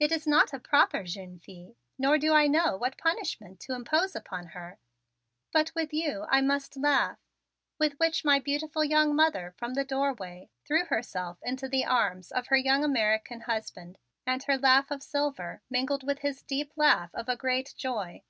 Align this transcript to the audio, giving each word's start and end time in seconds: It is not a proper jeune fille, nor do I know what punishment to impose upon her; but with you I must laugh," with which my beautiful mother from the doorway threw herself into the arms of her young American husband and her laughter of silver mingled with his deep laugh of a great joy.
It 0.00 0.10
is 0.10 0.26
not 0.26 0.54
a 0.54 0.58
proper 0.58 1.02
jeune 1.04 1.38
fille, 1.38 1.76
nor 1.98 2.16
do 2.16 2.32
I 2.32 2.46
know 2.46 2.78
what 2.78 2.96
punishment 2.96 3.60
to 3.60 3.74
impose 3.74 4.16
upon 4.16 4.46
her; 4.46 4.78
but 5.52 5.74
with 5.74 5.92
you 5.92 6.24
I 6.30 6.40
must 6.40 6.78
laugh," 6.78 7.18
with 7.78 7.92
which 7.98 8.24
my 8.24 8.38
beautiful 8.38 8.86
mother 9.12 9.54
from 9.58 9.74
the 9.74 9.84
doorway 9.84 10.48
threw 10.66 10.86
herself 10.86 11.38
into 11.42 11.68
the 11.68 11.84
arms 11.84 12.32
of 12.32 12.46
her 12.46 12.56
young 12.56 12.84
American 12.84 13.42
husband 13.42 13.98
and 14.26 14.42
her 14.44 14.56
laughter 14.56 14.94
of 14.94 15.02
silver 15.02 15.60
mingled 15.68 16.04
with 16.04 16.20
his 16.20 16.40
deep 16.42 16.72
laugh 16.76 17.10
of 17.14 17.28
a 17.28 17.36
great 17.36 17.74
joy. 17.76 18.22